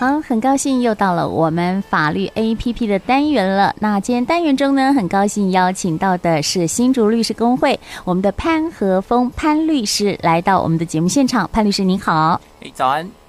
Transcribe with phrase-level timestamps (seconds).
[0.00, 3.74] 好，很高兴又到了我们法律 APP 的单元了。
[3.80, 11.46] 那今天单元中呢，很高兴邀请到的是新竹律师工会我们的潘和峰潘律师来到我们的节目现场。
[11.52, 13.19] 潘律师您好，哎，早安。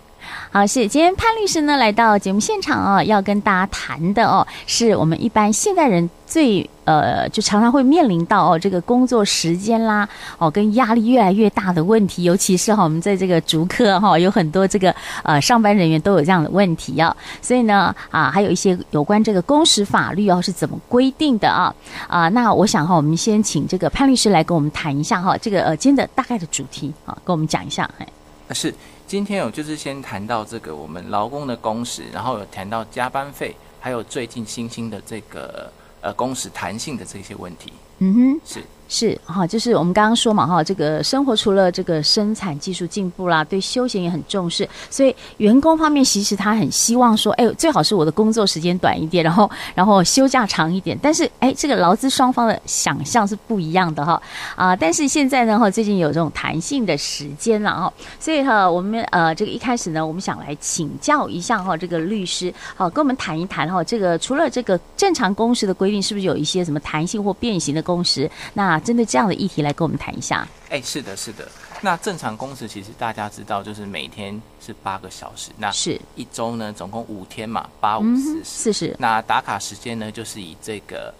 [0.52, 10.08] 好，是今天潘律师呢来到节目现场啊，要跟大家谈的哦，是我们一般现代人最呃，就常常会面临到哦，这个工作时间啦，
[10.38, 14.94] 哦，跟压力越来越大的问题，尤其是哈，我们在这个竹科哈，有很多这个
[15.24, 21.74] 呃上班人员都有这样的问题啊，所以呢啊，还有一些有关这个工时法律哦是怎么规定的啊？
[22.08, 28.08] 啊，那我想哈，我们先请这个潘律师来跟我们谈一下哈，这个呃今天的大概的主题啊，跟我们讲一下，哎，
[28.54, 28.74] 是。
[29.08, 35.70] 今天我就是先谈到这个我们劳工的工时，然后有谈到加班费，还有最近新兴的这个
[36.00, 37.74] 呃工时弹性的这些问题。
[38.02, 38.60] 嗯哼，是。
[38.94, 51.00] 是哈，就是我们刚刚说嘛哈，这个生活除了这个生产技术进步啦，对休闲也很重视，所以员工方面其实他很希望说，哎，最好是我的工作时间短一点，然后 然后休假长一点。
[51.02, 54.22] 但是哎，这个劳资双方的想象是不一样的哈
[54.58, 54.76] 啊。
[54.76, 68.30] 但是现在呢哈，最近有这种弹性的时间了哈，所以哈，我们呃这个一开始呢，我们想来请教一下哈，这个律师好跟我们谈一谈哈，这个除了这个正常工时的规定，是不是有一些什么弹性或变形的工时？
[68.54, 70.48] 那针对这样的议题来跟我们谈一下。
[70.70, 71.46] 哎，是的，是的。
[71.82, 75.50] 那正常工时其实大家知道，就是每天是八个小时。
[75.58, 78.44] 那是一周呢，总共五天嘛，八五四十。
[78.44, 78.96] 四十。
[79.00, 81.12] 那打卡时间呢，就是以这个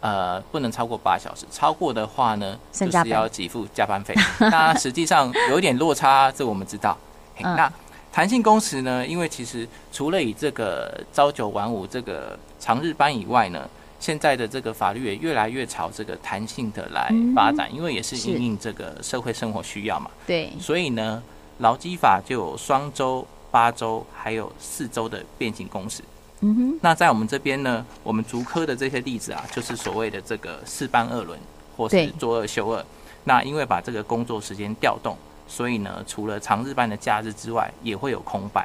[0.00, 4.14] 呃，不能超过八小时，超过的话呢，就是要给付加班费。
[4.38, 6.96] 那实际上有一点落差，这我们知道。
[7.38, 7.56] 嗯。
[7.56, 7.72] 那
[8.12, 13.68] 弹性工时呢，因为其实除了以这个朝九晚五这个长日班以外呢。
[14.00, 20.10] 现在的这个法律也越来越朝这个弹性的来发展，因为也是因应这个社会生活需要嘛。
[20.26, 21.22] 对，所以呢，
[21.58, 26.02] 劳基法就有双周、八周，还有四周的变形工时。
[26.40, 26.78] 嗯哼。
[26.80, 31.38] 那在我们这边呢，我们足科的这些例子啊，就是所谓的这个四班二轮，
[31.76, 32.84] 或是做二休二。
[33.24, 35.14] 那因为把这个工作时间调动，
[35.50, 38.64] 所以呢，除了长日班的假日之外，也会有空班。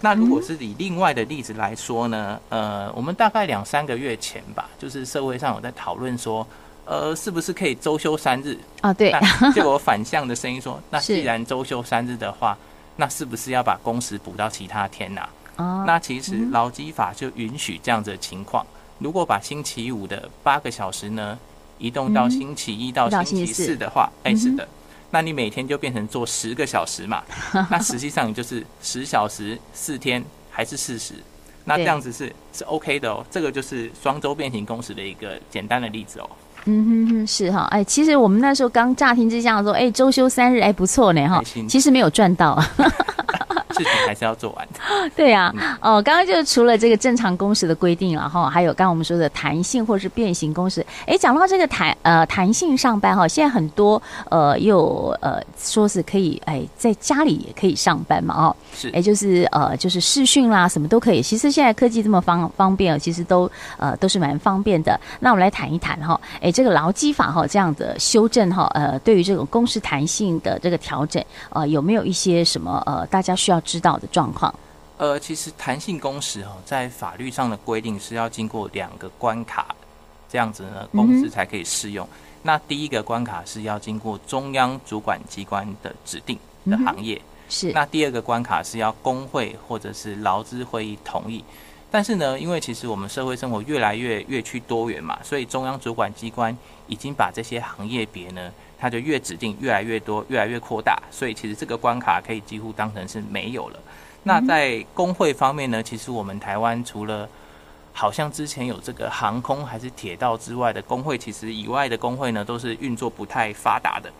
[0.00, 6.44] 那如果是以另外的例子来说呢，呃，我们大概两三个月前吧，就是社会上有在讨论说，
[6.84, 8.92] 呃，是不是可以周休三日啊？
[8.92, 9.14] 对，
[9.54, 12.58] 就有反向的声音说，那既然周休三日的话，
[12.96, 15.22] 那是不是要把工时补到其他天呐？
[15.56, 18.66] 啊，那其实劳基法就允许这样子的情况，
[18.98, 21.38] 如果把星期五的八个小时呢，
[21.78, 24.68] 移动到星期一到星期四的话，哎，是的。
[25.14, 27.22] 那你每天就变成做十个小时嘛？
[27.70, 30.20] 那实际上你就是十小时四天
[30.50, 31.14] 还是四十？
[31.64, 33.24] 那这样子是是 OK 的哦。
[33.30, 36.28] 这个就是双周变形工时的一个简单的例子哦。
[36.64, 37.68] 嗯哼哼，是哈。
[37.70, 41.40] 哎，其实我们那时候刚乍听之下说，哎，周休三日，哎，不错呢哈。
[41.68, 42.60] 其实没有赚到。
[43.74, 44.80] 事情还是要做完的。
[45.14, 50.84] 对呀、啊，哦，刚刚就是除了这个正常工时的规定，然后还有刚刚我们说的弹性或者是变形工时。
[51.06, 61.20] 哎，讲到这个弹呃弹性上班哈，现在很多呃又呃说是可以哎在家里也可以上班嘛哦，是哎就是呃就是视讯啦什么都可以。
[61.20, 64.98] 其实现在科技这么方方便，其实都呃都是蛮方便的。
[65.20, 74.54] 那我们来谈一谈哈，哎这个劳基法哈这样的修正哈呃对于这种工时弹性的这个调整呃有没有一些什么呃大家需要知道的状况，
[74.98, 79.74] 呃，其实弹性工时哦，在法律上的规定是要经过两个关卡，
[80.28, 82.06] 这样子呢，公司才可以适用。
[82.06, 86.38] 嗯、那第一个关卡是要经过中央主管机关的指定
[86.70, 87.72] 的行业，嗯、是。
[87.72, 91.42] 那第二个关卡是要工会或者是劳资会议同意。
[91.90, 96.56] 但是呢，因为其实我们社会生活越来越越趋多元嘛，所以中央主管机关
[96.88, 98.50] 已经把这些行业别呢。
[98.84, 103.80] 它就越指定越来越多，越来越扩大，所以其实这个关卡可以几乎当成是没有了。
[104.22, 107.26] 那在工会方面呢，其实我们台湾除了
[107.94, 114.12] 好像之前有这个航空还是铁道之外的工会，其实以外的工会呢都是运作不太发达的。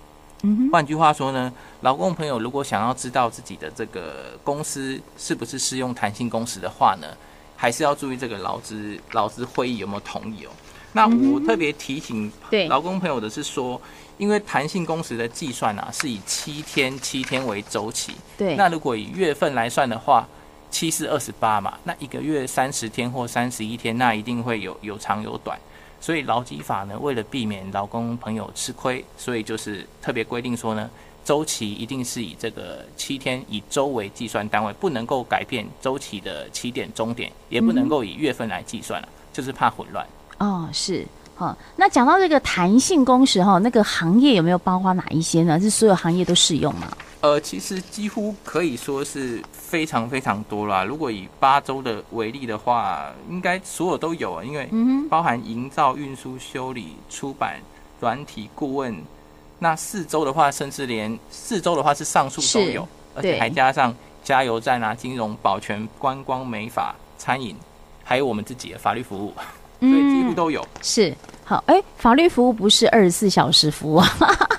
[0.44, 1.52] 嗯，换句话说呢，
[1.82, 7.06] 劳工朋友如果想要知道自己的这个公司是不是适用弹性工时的话呢，
[7.54, 10.50] 还是要注意这个劳资劳资会议有没有同意哦。
[10.94, 12.32] 那我特别提醒
[12.70, 13.79] 劳工朋友的是说。
[14.17, 18.14] 因为弹性工时的计算啊，是以七天七天为周期。
[18.38, 18.55] 对。
[18.55, 20.25] 那如果以月份来算的话，
[20.70, 25.58] 七是二十八嘛，那一个月三十天或三十一天，那一定会有有长有短。
[26.00, 30.88] 所以劳基法呢，为了避免劳工朋友吃亏，所以就是特别规定说呢，
[31.25, 40.06] 周期一定是以这个七天以周为计算单位，不能够改变周期的起点终点，也不能够以月份来计算了，就是怕混乱。
[40.38, 41.06] 哦，是。
[41.36, 45.58] 好，那讲到这个弹性工时哈，那个行业有没有包括哪一些呢？
[45.60, 46.86] 是所有行业都适用吗？
[47.22, 50.84] 呃，其实几乎可以说是非常非常多啦。
[50.84, 54.69] 如果以八周的为例的话，应该所有都有啊，因为
[55.08, 57.56] 包含营造、运输、修理、出版、
[57.98, 58.94] 软体顾问。
[59.58, 63.92] 那四周的话，甚至连四周的话是上述都有，而且还加上
[64.22, 67.56] 加油站啊、金融、保全、观光、美法、餐饮，
[68.04, 69.32] 还有我们自己的法律服务，
[69.81, 70.61] 所以几乎都有。
[70.61, 71.15] 嗯、是。
[71.47, 74.09] 好，哎，法律服务不是二十四小时服务啊，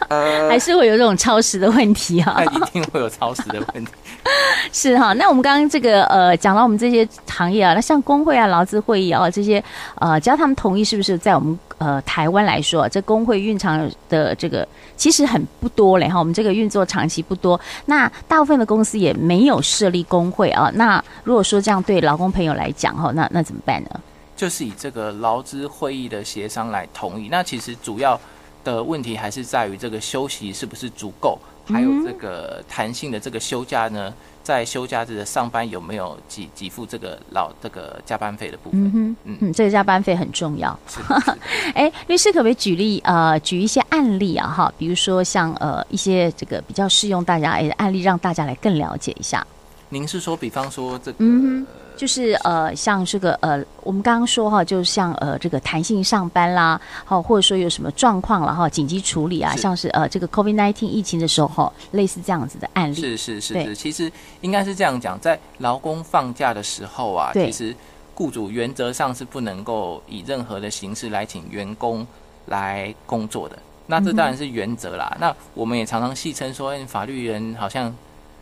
[0.10, 2.36] 呃， 还是会有这种超时的问题啊？
[2.38, 3.92] 那 一定会有超时的问题。
[4.72, 9.64] 是哈，那我们刚刚这个呃，讲到我们这些行业啊，那像工会啊、劳资会议啊这些，
[9.96, 20.70] 呃，只要他们同意，是不是在我们呃台湾来说，这工会运厂的这个其实很不多嘞哈，我们这个运作长期不多，那大部分的公司也没有设立工会啊。
[20.76, 23.90] 那如果说这样对劳工朋友来讲哈，那那怎么办呢？
[24.36, 27.30] 就是以这个劳资会议的协商来同意。
[27.30, 28.20] 那其实主要
[28.64, 31.38] 的问题还是在于这个休息是不是足够，
[31.68, 38.86] 还有这个弹性的这个休假呢，在休假日的上班有没有给给付这个老这个加班费的部分？
[38.86, 40.78] 嗯嗯，嗯，这个加班费很重要。
[41.74, 44.48] 哎，律师可不可以举例呃，举一些案例啊？
[44.48, 49.46] 哈，比如说像呃一些这个比较适用大家哎案例，让大家来更了解一下。
[49.90, 51.18] 您是说，比方说这个？
[51.20, 62.96] 嗯就是呃，像这个呃，我们刚刚说哈，就像呃，这个弹性上班啦，好，或者说有什么状况了哈，紧急处理啊，像是呃，这个 COVID-19 疫情的时候哈，类似这样子的案例。
[62.96, 64.12] 是是是是，其实
[64.42, 67.76] 应该是这样讲，在劳工放假的时候啊，其实
[68.14, 72.06] 雇主原则上是不能够以任何的形式来请员工
[72.48, 73.58] 来工作的。
[73.88, 75.10] 那这当然是原则啦。
[75.16, 77.96] 嗯、那我们也常常戏称说，法律人好像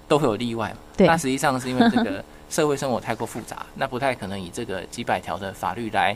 [0.07, 0.77] 都会有例外嘛。
[0.97, 1.05] 对。
[1.05, 2.23] 那实际上是因为这个。
[2.53, 6.15] 社会生活太过复杂，那不太可能以这个几百条的法律来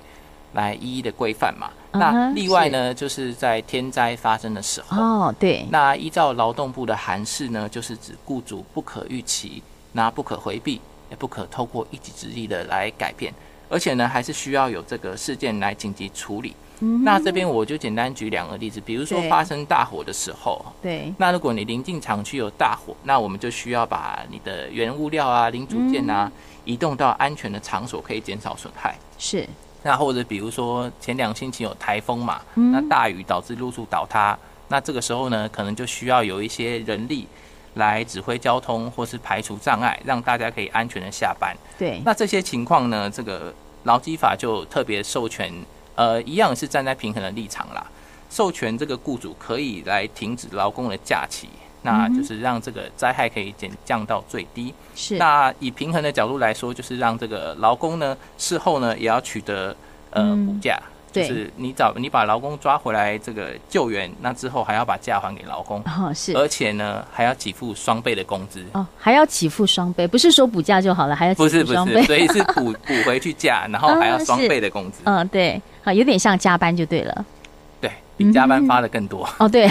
[0.53, 1.71] 来一一的规范嘛。
[1.93, 5.01] Uh -huh, 那例外呢，是就是在天灾发生的时候。
[5.01, 5.65] 哦、oh,，对。
[5.71, 9.63] 那依照劳动部的函释呢，就是指雇主不可预期、
[9.93, 10.79] 那不可回避、
[11.09, 13.33] 也不可透过一己之力的来改变，
[13.69, 16.53] 而且呢，还是需要有这个事件来紧急处理。
[16.79, 28.95] 嗯、那这边我就简单举两个例子，比如说发生大火的时候，对，那如果你临近厂区有大火，那我们就需要把你的原物料啊、零组件啊、嗯、移动到安全的场所，可以减少损害。
[29.17, 29.49] 是，
[29.81, 34.37] 那或者比如说前两星期有台风嘛、嗯，那大雨导致路树倒塌，
[34.67, 37.27] 那这个时候呢，可能就需要有一些人力
[37.75, 41.55] 来指挥交通或是排除障碍，让大家可以安全的下班。
[41.77, 43.53] 对，那这些情况呢，这个
[43.83, 45.53] 劳基法就特别授权。
[45.95, 47.83] 呃，一样是站在平衡的立场啦，
[48.29, 51.49] 授权这个雇主可以来停止劳工的假期，
[51.81, 54.71] 那就是让这个灾害可以减降到最低。
[54.93, 55.17] 是。
[55.17, 59.75] 那以平衡的角度来说，就是让这个劳工呢，事后呢也要取得
[60.11, 60.79] 呃补假，
[61.11, 65.81] 就是你找你把劳工抓回来这个救援，那之后还要把假还给劳工。
[65.85, 66.33] 哦，是。
[66.33, 68.63] 而且呢，还要给付双倍的工资。
[68.73, 71.63] 哦，还要给付双倍，不是说补假就好了，还要给付倍。
[71.63, 75.01] 不是不是，所以是补 补回去假，然后还要双倍的工资。
[75.05, 75.61] 嗯、哦，对。
[75.83, 77.25] 啊，有点像加班就对了，
[77.79, 79.47] 对，比加班发的更多、嗯、哦。
[79.47, 79.65] 对，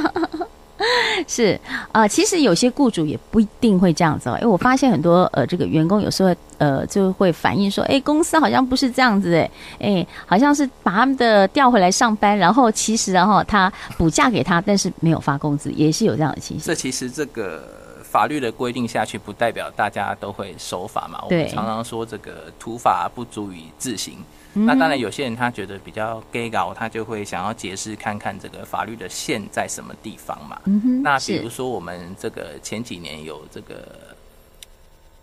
[1.28, 1.58] 是
[1.92, 4.36] 啊、呃，其实有些雇主也不一定会这样子哦。
[4.36, 9.50] 因为我发现很多呃，这个员工有时候呃就会反映说，哎，公司好像不是这样子哎，
[9.80, 16.66] 哎，好像是把他们的调回来上班，然后其实然后他补假给他，但是没有发工资，也是有这样的情形。
[16.66, 17.62] 这其实这个
[18.02, 21.20] 法律的规定下去，不代表大家都会守法嘛。
[21.24, 24.14] 我们常常说这个土法不足以自行。
[24.52, 30.60] 那当然，有些人他觉得比较 gay 搞，他就会想要解释看看这个法律的线在什么地方嘛。
[30.64, 31.00] 嗯。
[31.02, 33.76] 那比如说我们这个前几年有这个，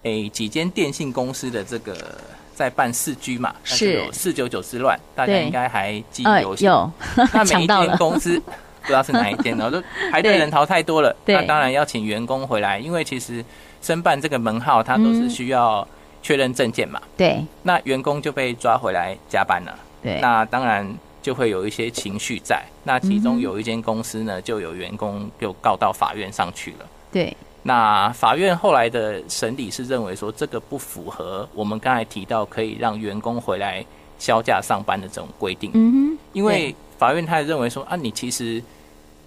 [0.03, 2.17] 诶几间电信公司的这个
[2.55, 6.65] 在办四 G 嘛，是有四九九之乱，大家应该还记忆犹新。
[6.65, 6.89] 有。
[7.33, 9.69] 那每一 间公司不知道是哪一间呢？
[9.71, 11.13] 都排队人潮太多了。
[11.25, 13.43] 那当然要请员工回来，因为其实
[13.81, 15.85] 申办这个门号，它都是需要。
[16.27, 17.01] 确认证件嘛？
[17.15, 19.73] 对，那员工就被抓回来加班了。
[20.03, 20.85] 对，那当然
[21.21, 22.61] 就会有一些情绪在。
[22.83, 26.85] 那其中有一间公司呢，就有员工就告到法院上去了。
[27.13, 33.81] 对，那法院后来的审理是认为说，这个不符合我们刚才提到可以让员工回来
[34.19, 35.71] 销假上班的这种规定。
[35.75, 38.61] 嗯哼，因为法院他也认为说啊，你其实。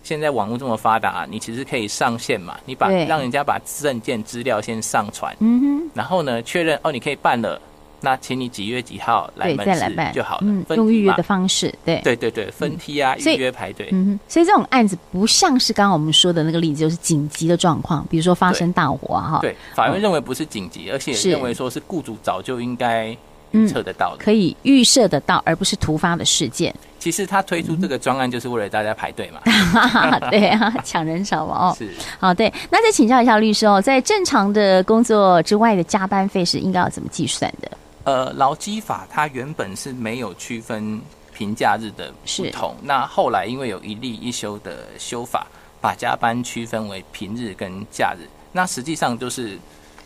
[0.03, 2.57] 现在网络这么发达，你其实可以上线嘛？
[2.65, 7.61] 你把让人家把证件资料先上传，嗯哼，然后呢确认哦，你可以办了，
[8.01, 10.45] 那请你几月几号来门市就好了。
[10.47, 13.89] 嗯，用预约的方式，对对对对，分梯啊，预约排队。
[13.93, 19.39] 嗯哼，所以这种案子不像是刚刚我们说的那个例子，就是紧急的状况，比如说发生大火哈。
[19.43, 23.15] 对，法院认为不是紧急，而且认为说是雇主早就应该
[23.51, 26.75] 预测得到的，可以预设得到，而不是突发的事件。
[27.01, 29.41] 其实他推出这个专案就是为了大家排队嘛，
[30.31, 31.75] 对啊，抢人潮嘛哦。
[31.79, 32.53] 是，好对。
[32.71, 37.71] 那再请教一下律师哦，在正常的工作之外的加班费是应该要怎么计算的？
[38.05, 41.01] 呃，劳基法它原本是没有区分
[41.35, 45.47] 平假日的不同，那后来因为有一例一休的修法，
[45.81, 49.59] 把加班区分为平日跟假日，那实际上就是。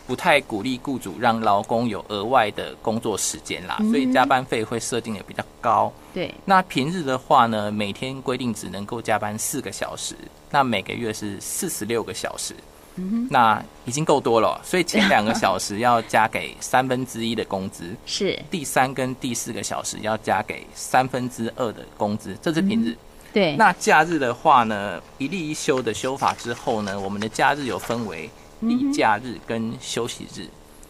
[0.07, 5.91] 不太鼓励雇主让劳工有额外的工作时间啦，所以加班费会设定的比较高。
[6.13, 10.15] 对，那平日的话呢，每天规定只能够加班四个小时，
[10.51, 12.53] 那每个月是四十六个小时。
[12.97, 22.95] 嗯，那已经够多了，所以前两个小时要加给三分之一的工资，是第三跟第四个小时要加给三分之二的工资，这是平日。
[23.33, 28.29] 对，那假日的话呢，一例一休的修法之后呢，我们的假日有分为。
[28.61, 30.47] 例假日跟休息日，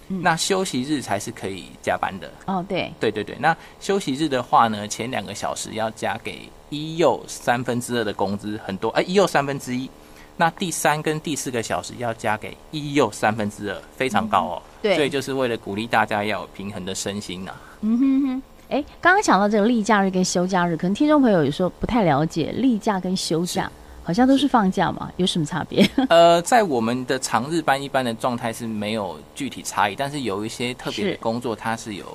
[0.09, 2.31] 嗯、那休息日才是可以加班的。
[2.45, 3.35] 哦，对，对对对。
[3.39, 8.89] 那休息日的话呢，前两个小时要加给一又三分之二的工资，很多。
[8.89, 9.89] 哎，一又三分之一。
[10.37, 14.61] 那第三跟第四个小时要加给一又三分之二，非常高哦。
[14.61, 17.61] 嗯、对，所以就是为了鼓励大家要有平衡的身心呐、啊。
[17.81, 18.43] 嗯哼哼。
[18.67, 23.71] 哎，刚刚讲到这个例假日跟休假日，可能听众朋友有时候不太了解例假跟休假。
[24.05, 25.89] 好像都是放假嘛，有什么差别？
[26.09, 32.05] 呃，在我们的长日班一般的状态是没有具体差异，但是有一些特别的工作，它是有，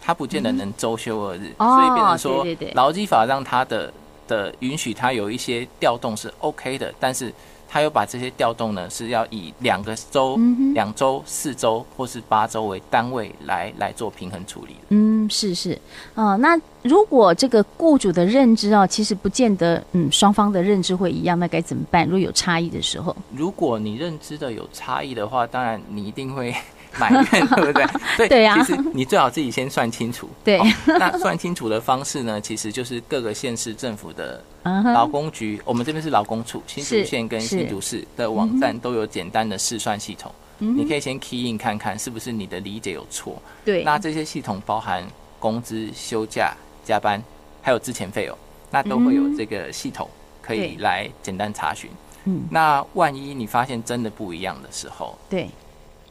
[0.00, 3.90] 它不见得能周休二日，嗯、所以变成说，劳基法让它的
[4.28, 7.32] 的允许它有一些调动是 OK 的，但是。
[7.72, 10.38] 他又把这些调动呢，是要以两个周、
[10.74, 14.76] 两周、四周或是八周为单位来来做平衡处理。
[14.90, 15.72] 嗯，是是
[16.14, 16.36] 啊、呃。
[16.36, 22.04] 那如果这个雇主的认知啊，其实不见得，嗯，双方的认知会一样，那该怎么办？
[22.04, 26.54] 如果有差异的时候，如果你认知的有差异的话，当然你一定会。
[26.98, 27.86] 埋怨对不对？
[28.16, 28.56] 对，对呀。
[28.58, 30.28] 其实你最好自己先算清楚。
[30.44, 30.66] 对、哦。
[30.86, 32.40] 那算清楚的方式呢？
[32.40, 35.62] 其实就是各个县市政府的劳工局，uh huh.
[35.66, 40.32] 我们这边是劳工处，新竹县跟新竹市的网站都有简单的试算系统。
[40.58, 43.40] 嗯、你可以先 key in 看看是不是你的理解有错。
[43.64, 43.82] 对。
[43.82, 45.02] 那这些系统包含
[45.38, 47.22] 工资、休假、加班，
[47.62, 48.38] 还有之前费用，
[48.70, 50.08] 那都会有这个系统
[50.40, 51.90] 可以来简单查询。
[52.24, 52.42] 嗯。
[52.50, 55.48] 那万一你发现真的不一样的时候，对。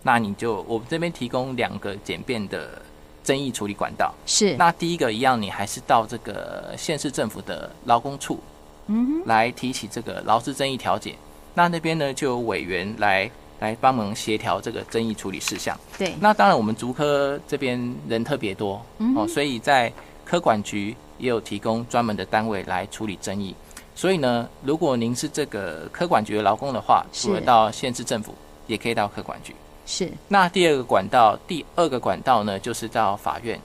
[0.03, 2.81] 那你就我们这边提供两个简便的
[3.23, 4.13] 争议处理管道。
[4.25, 4.55] 是。
[4.55, 8.39] 那第一个一样，你还是到这个县市政府的劳工处，
[8.87, 11.15] 嗯，来提起这个劳资争议调解。
[11.53, 13.29] 那那边呢就有委员来
[13.59, 15.77] 来帮忙协调这个争议处理事项。
[15.97, 16.15] 对。
[16.19, 19.91] 那当然，我们竹科这边人特别多，嗯，哦，所以在
[20.25, 23.55] 科管局也有提供专门的单位来处理争议。
[23.93, 28.33] 所以呢，如果您是这个科管局的劳工的话，除了到县市政府，
[28.65, 29.53] 也可以到科管局。
[29.93, 33.59] 是，那第二个管道，第二个管道呢，就是到法院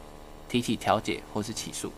[0.49, 1.92] 提起调解或是起诉。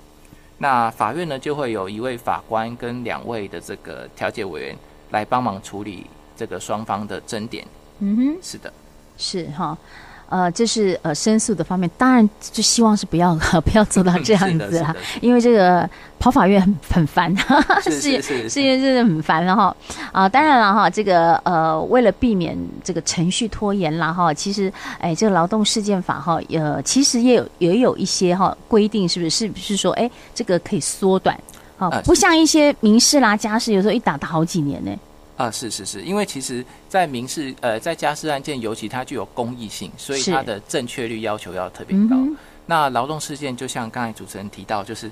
[0.59, 4.77] 那法院呢，就会有一位法官跟两位的这个调解委员
[5.13, 6.05] 来帮忙处理
[6.37, 7.67] 这个双方的争点。
[8.01, 8.71] 嗯哼，是的，
[9.17, 9.79] 是哈。
[10.29, 17.35] 呃，这是呃申诉的方面，当然就希望是不要 不要做到这样子啦，因为这个跑法院很很烦，
[17.83, 19.75] 是 是是，是因为真的很烦了哈。
[20.13, 31.39] 啊，当然了哈，这个呃为了避免这个程序拖延啦哈，其实哎这个劳动事件法哈呃其实也有也有一些哈规定，是不是是不是说哎这个可以缩短
[31.79, 31.89] 啊？
[32.05, 34.91] 不像一些民事啦家事，有时候一打打好几年呢。
[35.39, 42.17] 啊，是是是，因为其实，在民事呃，在家事案件，尤其它具有公益性，所以它的正确率要求要特别高。
[42.17, 45.09] 嗯、那劳动事件，就像刚才主持人提到，就是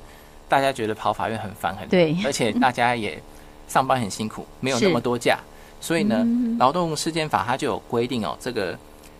[0.48, 3.22] 大家觉得跑法院很烦很对，而且大家也
[3.68, 5.38] 上班很辛苦，没有那么多假，
[5.80, 8.76] 所以呢，嗯、劳动事件法它就有规定哦，这个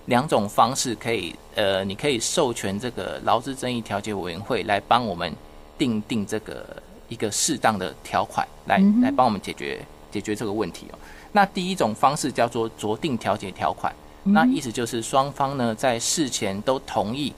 [0.06, 5.32] 两种方式可以呃，你可以授权这个劳资争议调解委员会来帮我们
[5.78, 9.80] 定定这个一个适当的条款，来、嗯、来帮我们解决。
[10.16, 10.98] 解决这个问题哦。
[11.32, 13.94] 那第一种方式叫做酌定调解条款，
[14.24, 17.30] 嗯、那意思就是双方呢在事前都同意，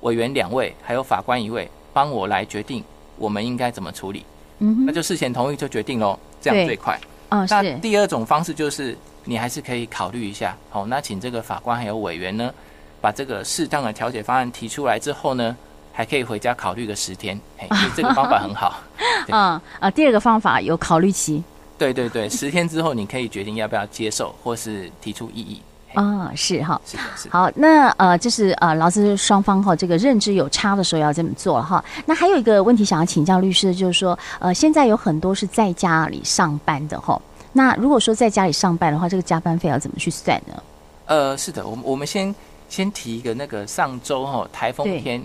[0.00, 2.82] 委员两位还有法官一位帮我来决定
[3.16, 4.24] 我们应该怎么处理。
[4.58, 6.98] 嗯，那就事前同意就决定喽，这样最快。
[7.28, 10.56] 哦，那第二种方式就是你还是可以考虑一下。
[10.68, 12.52] 好，那请这个法官还有委员呢，
[13.00, 15.56] 把这个适当的调解方案提出来之后呢，
[15.92, 17.40] 还可以回家考虑个十天。
[17.56, 18.80] 嘿，这个方法很好。
[19.30, 21.44] 嗯啊，第二个方法有考虑期。
[21.80, 25.62] 对对对，十天之后你可以决定要不要接受，或是提出异议。
[25.94, 27.28] 啊、哦，是哈，是，是。
[27.30, 31.82] 好，那呃，就是呃，劳资双方哈，这个认知有差的时候要这么做哈。
[32.04, 37.18] 那还有一个问题想要请教律师，就是说，呃，现在有很多是在家里上班的哈。
[37.54, 40.62] 那如果说在家里上班的话，这个加班费要怎么去算呢？
[41.06, 42.32] 呃，是的，我们我们先
[42.68, 45.20] 先提一个那个上周哈台风天，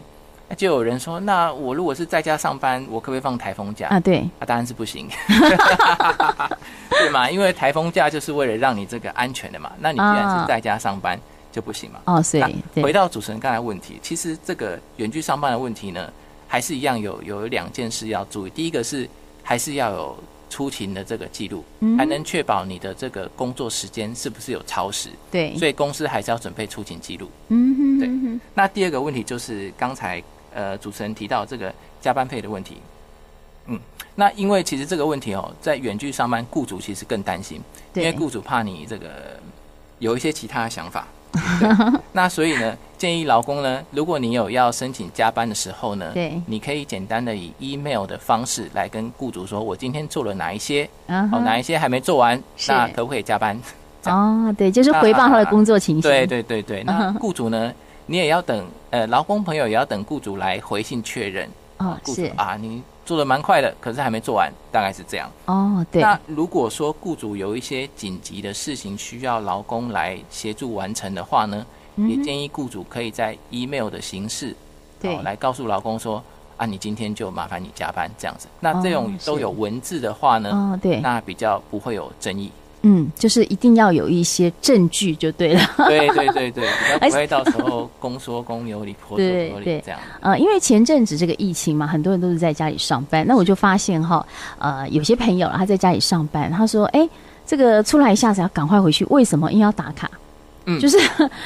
[0.47, 3.99] 那就有人说，那我如果是在家上班，我可不可以放台风假啊？
[3.99, 5.09] 对，啊、当然是不行，
[6.89, 7.27] 对嘛？
[7.31, 9.71] 因为台风假就是为了让你这个安全的嘛。
[9.79, 11.19] 那你既然是在家上班，
[11.51, 11.99] 就不行嘛。
[12.05, 16.13] 哦，所以回到主持人刚才问题，其实这个远距上班的问题呢，
[16.47, 18.51] 还是一样有有两件事要注意。
[18.51, 19.09] 第一个是
[19.41, 20.15] 还是要有
[20.47, 25.09] 出勤的这个记录，嗯、还能确保你的这个工作时间是不是有超时。
[25.31, 27.31] 对，所以公司还是要准备出勤记录。
[27.47, 28.39] 嗯哼，对。
[28.53, 30.21] 那第二个问题就是刚才。
[30.55, 32.77] 呃，主持人提到这个加班费的问题，
[33.67, 33.77] 嗯，
[34.15, 37.62] 那因为其实这个问题哦，在远距上班，雇主其实更担心，
[37.93, 39.07] 因为雇主怕你这个
[40.00, 41.05] 有一些其他的想法，
[42.13, 53.59] 那所以呢，建议劳工呢，如果你有要申请加班的时候呢，对，你可以简单的以 email 的方式来跟雇主说，我今天做了哪一些，哦，哪一些还没做完，那可不可以加班？
[54.05, 56.09] 哦，对，就是回报他的工作情形。
[56.09, 57.74] 对对对对，那雇主呢？
[58.07, 61.50] 你也要等，呃，劳工朋友也要等雇主来回信确认。
[61.77, 65.29] 哦，雇主啊，你做的蛮快的，可是还没做完，大概是这样。
[65.45, 66.01] 哦，对。
[66.01, 71.65] 那如果说雇主有一些紧急的事情需要劳工来协助完成的话呢，
[71.97, 74.55] 嗯、也建议雇主可以在 email 的形式，
[75.01, 76.24] 对、哦，来告诉劳工说，
[76.55, 78.47] 啊，你今天就麻烦你加班这样子。
[78.62, 82.50] 那这种都有文字的话呢，哦，对，那比较不会有争议。
[82.88, 85.62] 嗯，就是一定要有一些证据就对了。
[85.88, 86.70] 对对对对，
[87.01, 90.00] 不会到时候公说公有理，婆说婆理这样。
[90.22, 94.24] 呃，因为前阵子这个疫情嘛，很多人都是在家里上班，那我就发现哈，
[94.60, 97.10] 呃，有些朋友他在家里上班，他说，哎，
[97.44, 99.51] 这个出来一下子要赶快回去，为什么？
[99.51, 100.08] 因为要打卡。
[100.65, 100.98] 嗯，就是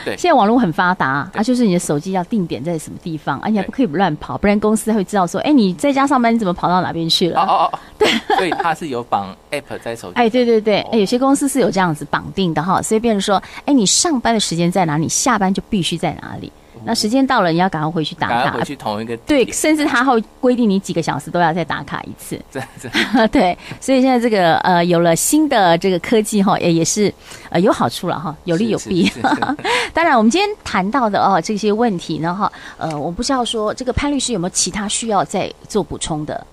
[0.06, 7.42] 对，现在网络很发达啊，就是你的手机要定点在什么地方，而且还不可以乱跑，不然公司会知道说，哎，你在家上班，你怎么跑到哪边去了？
[7.42, 10.14] 哦哦哦， 对，所以它是有绑 app 在手机。
[10.16, 16.52] 哎，对对对，哎，有些公司是有这样子绑定的哈，所以变成说，哎，你上班的时间在哪里，下班就必须在哪里。
[16.86, 18.52] 那时间到了，你要赶快回去打卡。
[18.52, 22.40] 回去同一个对，甚至他会规定你几个小时都要再打卡一次。
[23.32, 27.14] 对，所以现在这个呃有了新的这个科技哈，也也是
[27.50, 29.12] 呃有好处了哈，有利有弊。
[29.94, 36.48] 当然，我们今天谈到的哦这些问题呢哈，呃，我不知道说这个潘律师有没有其他需要再做补充的？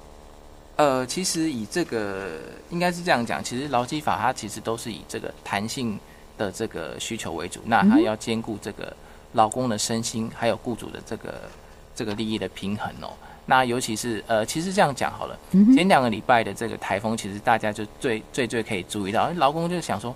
[0.76, 5.98] 呃，其实以这个应该是这样讲，其实劳基法它其实都是以这个弹性
[6.36, 8.84] 的这个需求为主，那它要兼顾这个。
[8.84, 8.96] 嗯
[9.32, 11.34] 劳工的身心，还有雇主的这个
[11.94, 13.12] 这个利益的平衡哦。
[13.48, 15.38] 那尤其是呃，其实这样讲好了，
[15.72, 20.12] 前两个礼拜的这个台风，其实大家就最最最可以注意到，劳工就想说，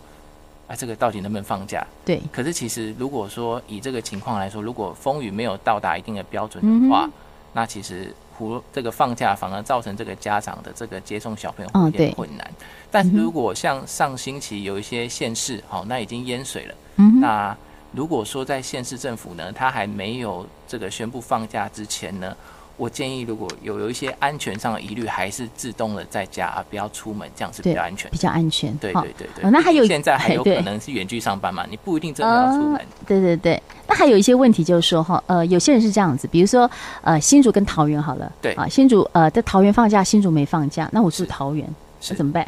[0.66, 1.86] 啊，这个到底能不能放假？
[2.04, 2.20] 对。
[2.32, 7.12] 可是其实如果说以这个情况来说，如果风雨没有到达一定的标准的话，嗯、
[7.52, 12.44] 那其实胡这个放假反而造成这个家长的这个接送小朋友有点困难。
[12.48, 12.54] 哦、
[12.90, 17.56] 但是如果像上星期有一些县市，好，那已经淹水了，嗯、那。
[17.92, 22.34] 如果说在县市政府呢，他还没有这个宣布放假之前呢，
[22.76, 28.72] 我建议如果有有一些安全上的疑虑，还是自动的在家啊，不要出门，这样是比较安全，比较安全。
[28.78, 29.44] 对对对对。
[29.44, 31.66] 哦，那还有现在还有可能是远距上班嘛？
[31.68, 32.76] 你不一定真的要出门。
[32.76, 32.84] 哦。
[33.06, 33.60] 对对对。
[33.88, 36.70] 那还有一些问题就是说哈，呃，有些人是这样子，比如说
[37.02, 41.68] 呃，新竹跟桃园好了，对啊，新竹呃在桃园放假，新竹没放假，那我住桃园，
[42.08, 42.46] 那怎么办？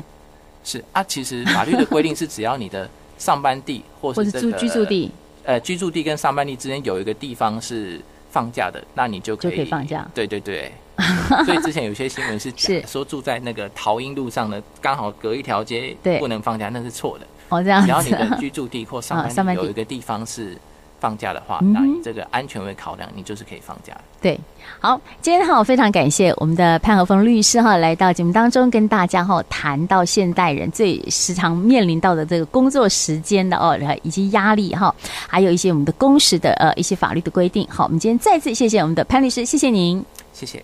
[0.63, 5.11] 是啊，其实法律的规定是只要你的上班地或是、这个、或是住居住地。
[5.45, 8.01] 呃，居住地跟上班地之间有一个地方是
[8.31, 10.07] 放假的，那你就可以，就可以放假。
[10.15, 10.73] 对对对，
[11.45, 17.27] 所以之前有些新闻是讲说住在那个桃英路上的，刚好隔一条街，不能放假，那是错的。
[17.49, 17.87] 哦，这样子。
[17.87, 20.57] 只要你的居住地或 上班地有一个地方是。
[21.03, 23.93] 放假的话，那以这个安全为考量，你就是可以放假。
[24.21, 24.39] 对，
[24.79, 34.95] 好，今天哈，非常感谢我们的潘和峰律师哈，来到节目当中跟大家哈谈到现代人最时常面临到的这个工作时间的哦，然后以及压力哈，
[35.27, 37.67] 还有一些我们的工时的呃一些法律的规定。
[37.69, 40.63] 好，我们今天再次谢谢我们的潘律师，谢谢您，谢谢。